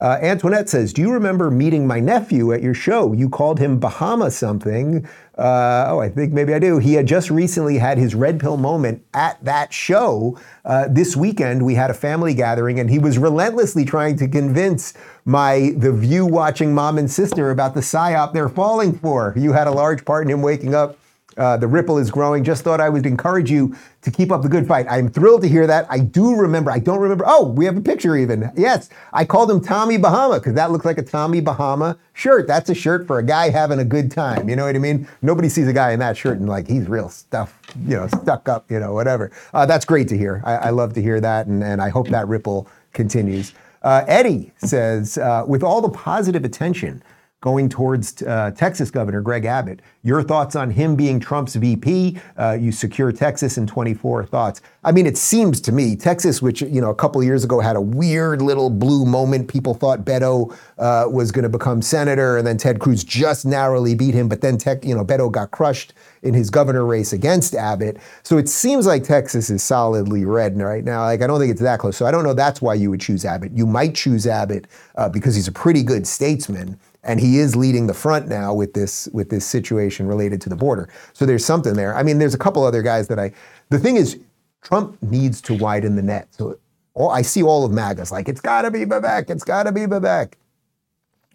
[0.00, 3.12] Uh, Antoinette says, Do you remember meeting my nephew at your show?
[3.12, 5.04] You called him Bahama something.
[5.36, 6.78] Uh, oh, I think maybe I do.
[6.78, 10.38] He had just recently had his red pill moment at that show.
[10.64, 14.94] Uh, this weekend, we had a family gathering, and he was relentlessly trying to convince
[15.24, 19.32] my The View watching mom and sister about the psyop they're falling for.
[19.36, 20.97] You had a large part in him waking up.
[21.38, 22.42] Uh, the ripple is growing.
[22.44, 24.86] Just thought I would encourage you to keep up the good fight.
[24.90, 25.86] I'm thrilled to hear that.
[25.88, 26.70] I do remember.
[26.70, 27.24] I don't remember.
[27.26, 28.50] Oh, we have a picture even.
[28.56, 32.46] Yes, I called him Tommy Bahama because that looks like a Tommy Bahama shirt.
[32.46, 34.48] That's a shirt for a guy having a good time.
[34.48, 35.08] You know what I mean?
[35.22, 38.48] Nobody sees a guy in that shirt and like he's real stuff, you know, stuck
[38.48, 39.30] up, you know, whatever.
[39.54, 40.42] Uh, that's great to hear.
[40.44, 43.54] I, I, love to hear that, and, and I hope that ripple continues.
[43.82, 47.02] Uh, Eddie says, uh, with all the positive attention
[47.40, 49.80] going towards uh, Texas Governor Greg Abbott.
[50.02, 52.18] Your thoughts on him being Trump's VP?
[52.36, 54.60] Uh, you secure Texas in 24 thoughts.
[54.82, 57.76] I mean, it seems to me Texas, which you know a couple years ago had
[57.76, 59.48] a weird little blue moment.
[59.48, 63.94] People thought Beto uh, was going to become senator, and then Ted Cruz just narrowly
[63.94, 64.28] beat him.
[64.28, 67.98] But then, tech, you know, Beto got crushed in his governor race against Abbott.
[68.24, 71.02] So it seems like Texas is solidly red right now.
[71.02, 71.96] Like I don't think it's that close.
[71.96, 72.34] So I don't know.
[72.34, 73.52] That's why you would choose Abbott.
[73.52, 77.86] You might choose Abbott uh, because he's a pretty good statesman and he is leading
[77.86, 80.88] the front now with this with this situation related to the border.
[81.12, 81.94] So there's something there.
[81.94, 83.32] I mean, there's a couple other guys that I.
[83.70, 84.18] The thing is,
[84.62, 86.28] Trump needs to widen the net.
[86.32, 86.58] So
[86.94, 89.72] all, I see all of MAGA's like it's got to be Vivek, it's got to
[89.72, 90.34] be Vivek,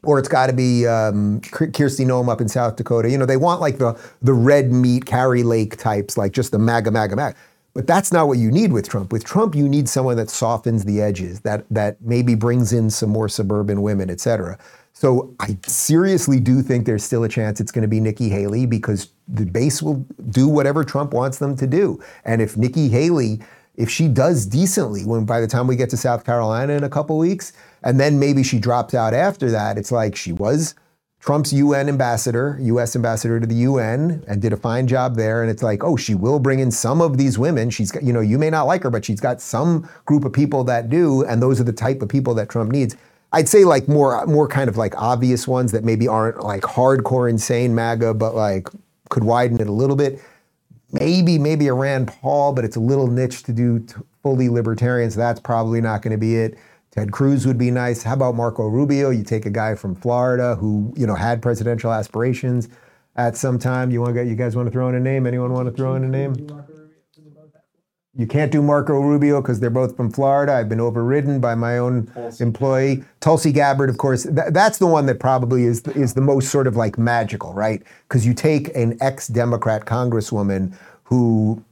[0.04, 3.10] or it's got to be um, Kristi Noem up in South Dakota.
[3.10, 6.60] You know, they want like the the red meat Kari Lake types, like just the
[6.60, 7.38] MAGA, MAGA, MAGA.
[7.74, 9.12] But that's not what you need with Trump.
[9.12, 13.10] With Trump, you need someone that softens the edges, that that maybe brings in some
[13.10, 14.60] more suburban women, et cetera.
[15.04, 18.66] So I seriously do think there's still a chance it's going to be Nikki Haley
[18.66, 19.96] because the base will
[20.30, 22.02] do whatever Trump wants them to do.
[22.24, 23.42] And if Nikki Haley,
[23.76, 26.90] if she does decently, when by the time we get to South Carolina in a
[26.90, 27.52] couple weeks,
[27.84, 30.74] and then maybe she drops out after that, it's like she was
[31.20, 35.42] Trump's UN ambassador, US ambassador to the UN, and did a fine job there.
[35.42, 37.70] And it's like, oh, she will bring in some of these women.
[37.70, 40.32] She's got, you know, you may not like her, but she's got some group of
[40.32, 42.96] people that do, and those are the type of people that Trump needs.
[43.34, 47.30] I'd say like more, more kind of like obvious ones that maybe aren't like hardcore
[47.30, 48.70] insane MAGA, but like
[49.10, 50.22] could widen it a little bit.
[50.92, 53.84] Maybe, maybe a Rand Paul, but it's a little niche to do
[54.22, 56.58] fully libertarian, so that's probably not going to be it.
[56.92, 58.04] Ted Cruz would be nice.
[58.04, 59.10] How about Marco Rubio?
[59.10, 62.70] You take a guy from Florida who, you know, had presidential aspirations
[63.16, 63.90] at some time.
[63.90, 65.26] You want you guys want to throw in a name?
[65.26, 66.36] Anyone want to throw in a name?
[68.16, 70.54] You can't do Marco Rubio because they're both from Florida.
[70.54, 72.44] I've been overridden by my own Tulsi.
[72.44, 73.04] employee.
[73.22, 76.52] Tulsi Gabbard, of course, th- that's the one that probably is the, is the most
[76.52, 77.82] sort of like magical, right?
[78.08, 81.64] Because you take an ex-Democrat congresswoman who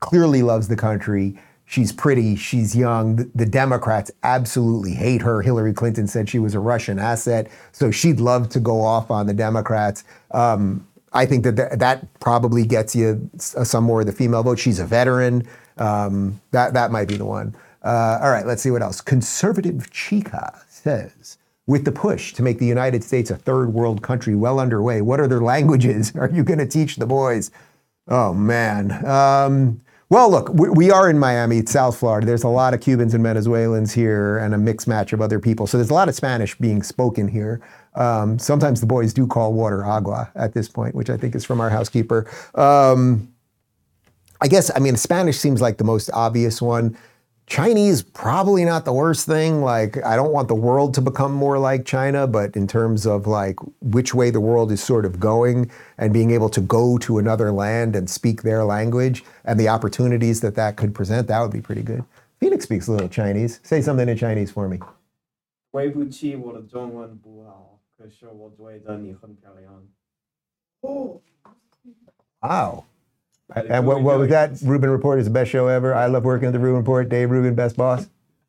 [0.00, 1.36] clearly loves the country
[1.70, 3.14] She's pretty, she's young.
[3.14, 5.40] The, the, Democrats absolutely hate her.
[5.40, 9.28] Hillary Clinton said she was a Russian asset, so she'd love to go off on
[9.28, 10.02] the Democrats.
[10.32, 14.58] Um, I think that th- that probably gets you some more of the female vote.
[14.58, 15.46] She's a veteran.
[15.80, 17.56] Um, that, that might be the one.
[17.82, 19.00] Uh, all right, let's see what else.
[19.00, 24.34] Conservative Chica says, with the push to make the United States a third world country
[24.34, 27.50] well underway, what other languages are you going to teach the boys?
[28.08, 29.04] Oh, man.
[29.06, 32.26] Um, well, look, we, we, are in Miami, South Florida.
[32.26, 35.68] There's a lot of Cubans and Venezuelans here and a mixed match of other people.
[35.68, 37.60] So there's a lot of Spanish being spoken here.
[37.94, 41.44] Um, sometimes the boys do call water agua at this point, which I think is
[41.44, 42.28] from our housekeeper.
[42.56, 43.32] Um,
[44.41, 46.97] I guess, I mean, Spanish seems like the most obvious one.
[47.47, 49.61] Chinese, probably not the worst thing.
[49.61, 53.27] Like, I don't want the world to become more like China, but in terms of
[53.27, 57.19] like which way the world is sort of going and being able to go to
[57.19, 61.51] another land and speak their language and the opportunities that that could present, that would
[61.51, 62.03] be pretty good.
[62.39, 63.59] Phoenix speaks a little Chinese.
[63.63, 64.79] Say something in Chinese for me.
[65.71, 69.83] 对不起，我的中文不好，可是我觉得你很漂亮。
[70.81, 71.21] Oh.
[72.41, 72.85] Wow.
[73.54, 74.58] And what, what was that?
[74.62, 75.94] Rubin Report is the best show ever.
[75.94, 77.08] I love working at the Rubin Report.
[77.08, 78.08] Dave Rubin, best boss.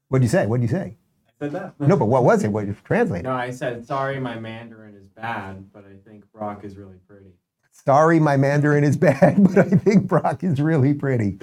[0.09, 0.45] What'd you say?
[0.45, 0.97] What'd you say?
[1.27, 1.79] I said that.
[1.79, 2.49] no, but what was it?
[2.49, 3.23] What you translate?
[3.23, 7.31] No, I said sorry, my Mandarin is bad, but I think Brock is really pretty.
[7.71, 11.39] Sorry, my Mandarin is bad, but I think Brock is really pretty.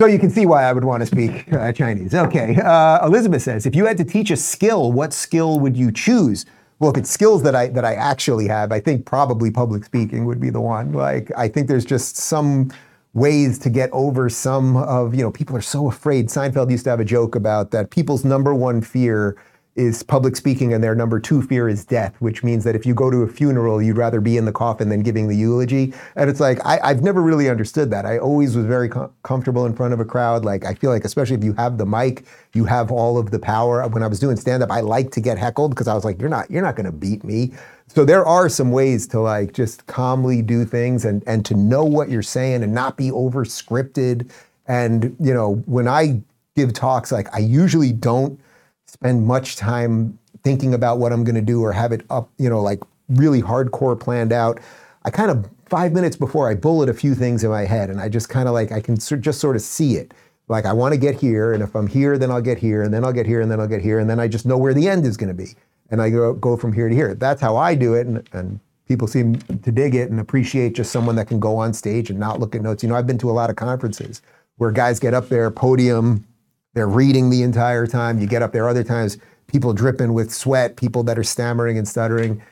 [0.00, 2.14] So you can see why I would want to speak uh, Chinese.
[2.14, 2.56] Okay.
[2.56, 6.46] Uh, Elizabeth says, if you had to teach a skill, what skill would you choose?
[6.80, 10.26] Well, if it's skills that I that I actually have, I think probably public speaking
[10.26, 10.92] would be the one.
[10.92, 12.70] Like I think there's just some
[13.14, 16.28] ways to get over some of, you know, people are so afraid.
[16.28, 19.36] Seinfeld used to have a joke about that people's number one fear
[19.78, 22.94] is public speaking, and their number two fear is death, which means that if you
[22.94, 25.94] go to a funeral, you'd rather be in the coffin than giving the eulogy.
[26.16, 28.04] And it's like, I, have never really understood that.
[28.04, 30.44] I always was very com- comfortable in front of a crowd.
[30.44, 33.38] Like, I feel like, especially if you have the mic, you have all of the
[33.38, 33.86] power.
[33.86, 36.20] When I was doing stand up, I like to get heckled because I was like,
[36.20, 37.52] you're not, you're not going to beat me.
[37.86, 41.84] So there are some ways to like just calmly do things and, and to know
[41.84, 44.28] what you're saying and not be over scripted.
[44.66, 46.20] And, you know, when I
[46.56, 48.40] give talks, like, I usually don't
[48.88, 52.48] spend much time thinking about what I'm going to do or have it up, you
[52.48, 54.58] know, like really hardcore planned out.
[55.04, 58.00] I kind of five minutes before I bullet a few things in my head, and
[58.00, 60.12] I just kind of like I can just sort of see it.
[60.48, 62.92] Like I want to get here, and if I'm here, then I'll get here, and
[62.92, 64.72] then I'll get here, and then I'll get here, and then I just know where
[64.72, 65.54] the end is going to be,
[65.90, 67.14] and I go go from here to here.
[67.14, 70.90] That's how I do it, and, and people seem to dig it and appreciate just
[70.90, 72.82] someone that can go on stage and not look at notes.
[72.82, 74.22] You know, I've been to a lot of conferences
[74.56, 76.26] where guys get up there, podium,
[76.74, 78.18] they're reading the entire time.
[78.18, 81.88] You get up there other times, people dripping with sweat, people that are stammering and
[81.88, 82.42] stuttering.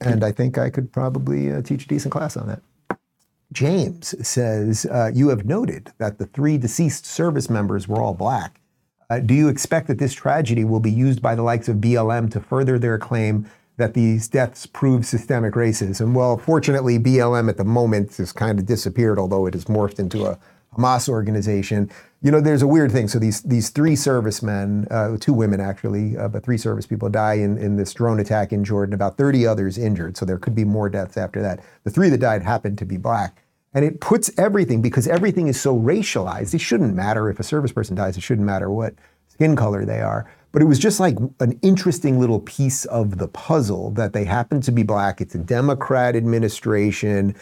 [0.00, 2.62] And I think I could probably uh, teach a decent class on that.
[3.52, 8.60] James says, uh, You have noted that the three deceased service members were all black.
[9.10, 12.30] Uh, do you expect that this tragedy will be used by the likes of BLM
[12.30, 16.14] to further their claim that these deaths prove systemic racism?
[16.14, 20.26] Well, fortunately, BLM at the moment has kind of disappeared, although it has morphed into
[20.26, 20.38] a
[20.76, 21.90] Hamas organization.
[22.22, 23.08] You know, there's a weird thing.
[23.08, 27.34] So these these three servicemen, uh, two women actually, uh, but three service people die
[27.34, 28.92] in, in this drone attack in Jordan.
[28.92, 30.18] About 30 others injured.
[30.18, 31.60] So there could be more deaths after that.
[31.84, 33.42] The three that died happened to be black.
[33.72, 37.72] And it puts everything, because everything is so racialized, it shouldn't matter if a service
[37.72, 38.94] person dies, it shouldn't matter what
[39.28, 40.30] skin color they are.
[40.52, 44.60] But it was just like an interesting little piece of the puzzle that they happen
[44.62, 45.20] to be black.
[45.20, 47.36] It's a Democrat administration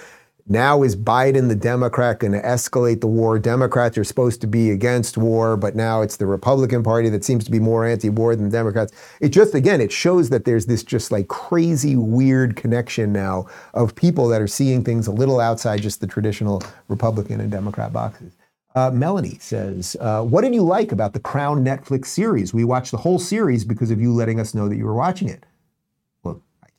[0.50, 3.38] Now is Biden the Democrat going to escalate the war?
[3.38, 7.44] Democrats are supposed to be against war, but now it's the Republican Party that seems
[7.44, 8.90] to be more anti-war than Democrats.
[9.20, 13.94] It just again, it shows that there's this just like crazy weird connection now of
[13.94, 18.32] people that are seeing things a little outside just the traditional Republican and Democrat boxes.
[18.74, 22.54] Uh, Melanie says, uh, "What did you like about the Crown Netflix series?
[22.54, 25.28] We watched the whole series because of you letting us know that you were watching
[25.28, 25.44] it."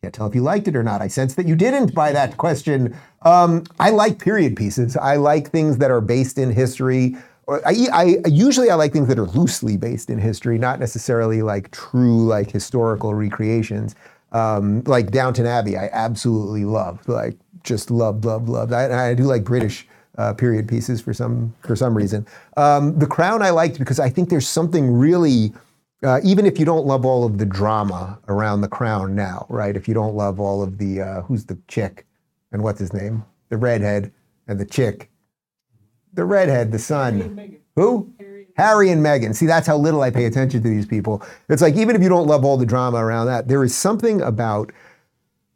[0.01, 1.01] Can't tell if you liked it or not.
[1.01, 2.95] I sense that you didn't by that question.
[3.23, 4.95] Um, I like period pieces.
[4.95, 7.17] I like things that are based in history.
[7.49, 11.71] I, I, usually I like things that are loosely based in history, not necessarily like
[11.71, 13.95] true like historical recreations.
[14.31, 17.05] Um, like Downton Abbey, I absolutely love.
[17.09, 18.71] Like just love, love, love.
[18.71, 19.85] I, I do like British
[20.17, 22.25] uh, period pieces for some for some reason.
[22.55, 25.53] Um, the Crown I liked because I think there's something really
[26.03, 29.75] uh, even if you don't love all of the drama around the crown now, right?
[29.75, 32.05] If you don't love all of the uh, who's the chick
[32.51, 34.12] and what's his name, the redhead
[34.47, 35.09] and the chick,
[36.13, 38.13] the redhead, the son, who?
[38.19, 38.47] Harry.
[38.55, 39.35] Harry and Meghan.
[39.35, 41.23] See, that's how little I pay attention to these people.
[41.47, 44.21] It's like even if you don't love all the drama around that, there is something
[44.21, 44.71] about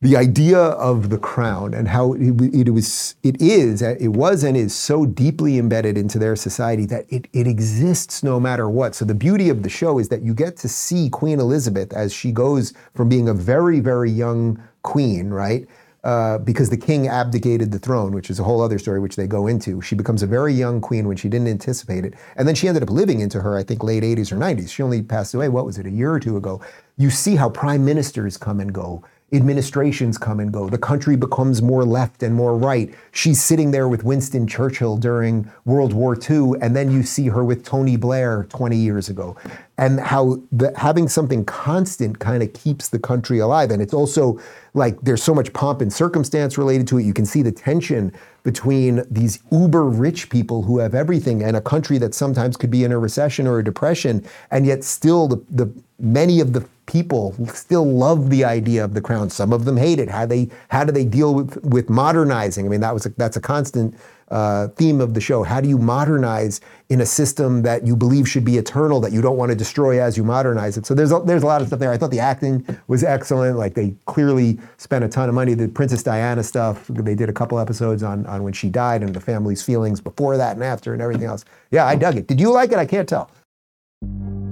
[0.03, 4.75] the idea of the crown and how it, was, it is, it was and is
[4.75, 8.95] so deeply embedded into their society that it, it exists no matter what.
[8.95, 12.13] So the beauty of the show is that you get to see Queen Elizabeth as
[12.13, 15.65] she goes from being a very, very young queen, right?
[16.03, 19.25] Uh, because the king abdicated the throne, which is a whole other story, which they
[19.25, 19.79] go into.
[19.79, 22.15] She becomes a very young queen when she didn't anticipate it.
[22.35, 24.69] And then she ended up living into her, I think, late 80s or 90s.
[24.69, 26.59] She only passed away, what was it, a year or two ago.
[26.97, 29.01] You see how prime ministers come and go
[29.33, 30.69] administrations come and go.
[30.69, 32.93] The country becomes more left and more right.
[33.11, 37.43] She's sitting there with Winston Churchill during World War II, and then you see her
[37.43, 39.35] with Tony Blair 20 years ago.
[39.77, 43.71] And how the, having something constant kind of keeps the country alive.
[43.71, 44.39] And it's also
[44.75, 47.03] like there's so much pomp and circumstance related to it.
[47.03, 51.61] You can see the tension between these uber rich people who have everything and a
[51.61, 55.43] country that sometimes could be in a recession or a depression, and yet still the,
[55.49, 59.29] the many of the people still love the idea of the crown.
[59.29, 60.09] Some of them hate it.
[60.09, 62.65] How they how do they deal with, with modernizing?
[62.65, 63.95] I mean, that was a, that's a constant
[64.29, 65.43] uh, theme of the show.
[65.43, 69.21] How do you modernize in a system that you believe should be eternal, that you
[69.21, 70.85] don't want to destroy as you modernize it?
[70.85, 71.91] So there's a, there's a lot of stuff there.
[71.91, 73.57] I thought the acting was excellent.
[73.57, 75.53] Like they clearly spent a ton of money.
[75.53, 76.87] The Princess Diana stuff.
[76.87, 80.37] They did a couple episodes on on when she died and the family's feelings before
[80.37, 81.45] that and after and everything else.
[81.71, 82.27] Yeah, I dug it.
[82.27, 82.77] Did you like it?
[82.77, 83.29] I can't tell.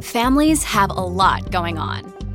[0.01, 2.20] Families have a lot going on.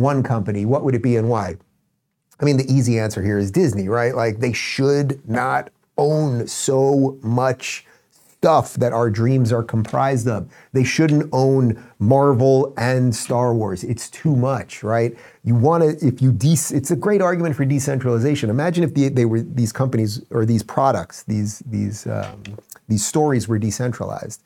[0.00, 1.56] one company, what would it be and why?
[2.40, 4.14] I mean, the easy answer here is Disney, right?
[4.14, 7.84] Like, they should not own so much
[8.40, 10.50] stuff that our dreams are comprised of.
[10.72, 13.84] They shouldn't own Marvel and Star Wars.
[13.84, 15.14] It's too much, right?
[15.44, 18.48] You want to, if you, de- it's a great argument for decentralization.
[18.48, 22.42] Imagine if the, they were these companies or these products, these these um,
[22.88, 24.42] these stories were decentralized.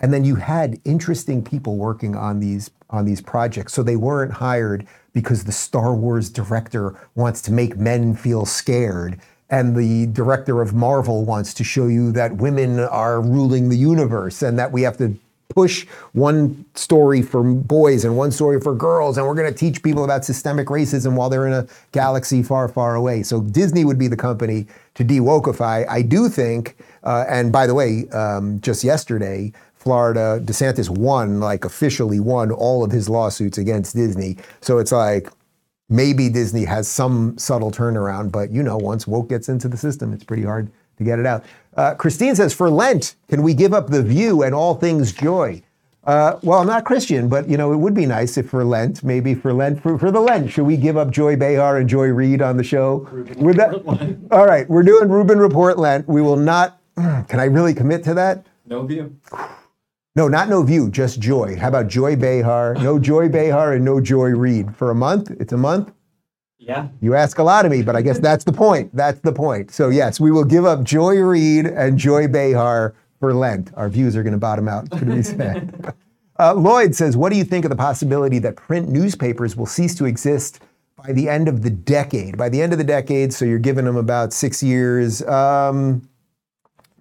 [0.00, 3.72] And then you had interesting people working on these on these projects.
[3.72, 9.20] So they weren't hired because the Star Wars director wants to make men feel scared
[9.50, 14.42] and the director of Marvel wants to show you that women are ruling the universe
[14.42, 15.16] and that we have to
[15.50, 19.82] push one story for boys and one story for girls and we're going to teach
[19.82, 23.98] people about systemic racism while they're in a galaxy far far away so disney would
[23.98, 28.82] be the company to de-wokeify i do think uh, and by the way um, just
[28.82, 29.52] yesterday
[29.84, 34.38] Florida, DeSantis won, like officially won all of his lawsuits against Disney.
[34.62, 35.28] So it's like
[35.90, 40.14] maybe Disney has some subtle turnaround, but you know, once woke gets into the system,
[40.14, 41.44] it's pretty hard to get it out.
[41.76, 45.62] Uh, Christine says, for Lent, can we give up the view and all things joy?
[46.04, 49.04] Uh, well, I'm not Christian, but you know, it would be nice if for Lent,
[49.04, 52.06] maybe for Lent, for, for the Lent, should we give up Joy Behar and Joy
[52.06, 53.06] Reid on the show?
[53.36, 53.74] Would that,
[54.30, 56.08] all right, we're doing Rubin Report Lent.
[56.08, 58.46] We will not, can I really commit to that?
[58.64, 59.14] No view.
[60.16, 61.56] No, not no view, just joy.
[61.56, 62.74] How about Joy Behar?
[62.74, 65.32] No Joy Behar and no Joy Reid for a month.
[65.40, 65.92] It's a month.
[66.56, 66.88] Yeah.
[67.00, 68.94] You ask a lot of me, but I guess that's the point.
[68.94, 69.72] That's the point.
[69.72, 73.72] So yes, we will give up Joy Reid and Joy Behar for Lent.
[73.74, 74.88] Our views are going to bottom out.
[74.92, 75.92] Could be said.
[76.38, 79.96] uh, Lloyd says, "What do you think of the possibility that print newspapers will cease
[79.96, 80.60] to exist
[80.96, 82.38] by the end of the decade?
[82.38, 86.08] By the end of the decade, so you're giving them about six years." Um,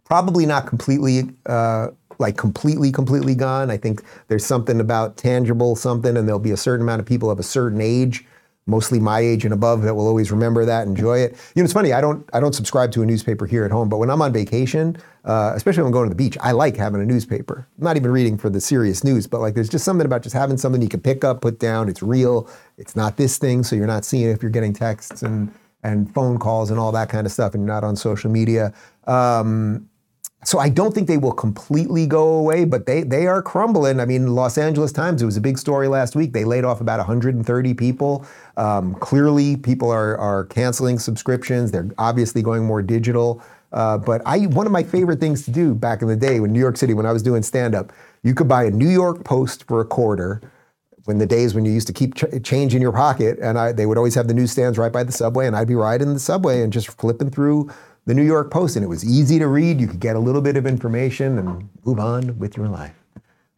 [0.05, 1.87] Probably not completely, uh,
[2.23, 3.69] like completely, completely gone.
[3.69, 7.29] I think there's something about tangible something, and there'll be a certain amount of people
[7.29, 8.25] of a certain age
[8.65, 11.31] mostly my age and above that will always remember that, enjoy it.
[11.55, 11.93] You know, it's funny.
[11.93, 14.31] I don't I don't subscribe to a newspaper here at home, but when I'm on
[14.31, 17.67] vacation, uh, especially when I'm going to the beach, I like having a newspaper.
[17.77, 20.35] I'm not even reading for the serious news, but like there's just something about just
[20.35, 21.89] having something you can pick up, put down.
[21.89, 22.49] It's real.
[22.77, 25.53] It's not this thing, so you're not seeing if you're getting texts and
[25.85, 28.73] and phone calls and all that kind of stuff, and you're not on social media.
[29.05, 29.89] Um,
[30.43, 33.99] so I don't think they will completely go away, but they they are crumbling.
[33.99, 36.33] I mean, Los Angeles Times, it was a big story last week.
[36.33, 38.25] They laid off about 130 people.
[38.57, 41.71] Um, clearly, people are are canceling subscriptions.
[41.71, 43.43] They're obviously going more digital.
[43.71, 46.53] Uh, but I one of my favorite things to do back in the day when
[46.53, 47.91] New York City, when I was doing stand up,
[48.21, 50.41] you could buy a New York Post for a quarter.
[51.05, 53.73] When the days when you used to keep ch- change in your pocket, and I,
[53.73, 56.19] they would always have the newsstands right by the subway, and I'd be riding the
[56.19, 57.69] subway and just flipping through
[58.05, 59.79] the New York Post, and it was easy to read.
[59.79, 62.95] You could get a little bit of information and move on with your life.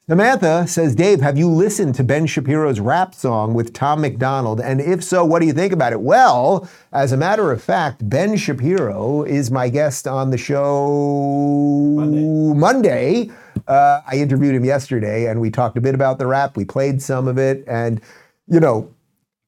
[0.08, 4.62] Samantha says, Dave, have you listened to Ben Shapiro's rap song with Tom MacDonald?
[4.62, 6.02] And if so, what do you think about it?
[6.02, 12.54] Well, as a matter of fact, Ben Shapiro is my guest on the show Monday.
[12.54, 13.32] Monday.
[13.68, 16.56] Uh, I interviewed him yesterday and we talked a bit about the rap.
[16.56, 17.64] We played some of it.
[17.68, 18.00] And,
[18.46, 18.94] you know,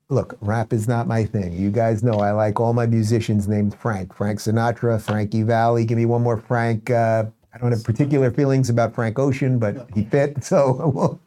[0.10, 1.54] look, rap is not my thing.
[1.54, 4.14] You guys know I like all my musicians named Frank.
[4.16, 5.86] Frank Sinatra, Frankie Valli.
[5.86, 6.90] Give me one more Frank.
[6.90, 10.44] Uh, I don't have particular feelings about Frank Ocean, but he fit.
[10.44, 11.20] So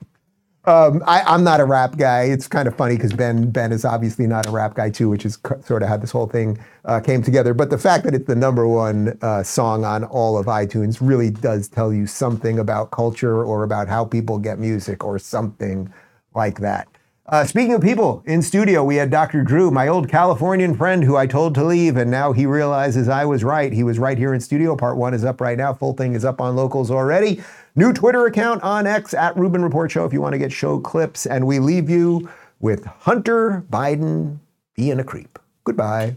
[0.64, 2.24] um, I, am not a rap guy.
[2.24, 5.24] It's kind of funny because Ben Ben is obviously not a rap guy too, which
[5.24, 7.54] is sort of how this whole thing uh, came together.
[7.54, 11.30] But the fact that it's the number one uh, song on all of iTunes really
[11.30, 15.92] does tell you something about culture or about how people get music or something
[16.34, 16.89] like that.
[17.30, 19.44] Uh, speaking of people in studio, we had Dr.
[19.44, 23.24] Drew, my old Californian friend who I told to leave, and now he realizes I
[23.24, 23.72] was right.
[23.72, 24.74] He was right here in studio.
[24.74, 25.72] Part one is up right now.
[25.72, 27.40] Full thing is up on locals already.
[27.76, 30.80] New Twitter account on X at Rubin Report Show if you want to get show
[30.80, 31.24] clips.
[31.24, 32.28] And we leave you
[32.58, 34.40] with Hunter Biden
[34.74, 35.38] being a creep.
[35.62, 36.16] Goodbye.